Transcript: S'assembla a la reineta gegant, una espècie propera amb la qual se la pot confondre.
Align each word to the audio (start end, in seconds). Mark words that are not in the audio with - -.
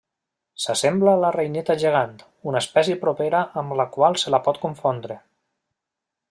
S'assembla 0.61 1.11
a 1.11 1.19
la 1.23 1.29
reineta 1.35 1.75
gegant, 1.83 2.15
una 2.53 2.63
espècie 2.65 2.97
propera 3.05 3.43
amb 3.63 3.77
la 3.81 3.87
qual 3.99 4.19
se 4.23 4.35
la 4.37 4.41
pot 4.49 4.63
confondre. 4.65 5.21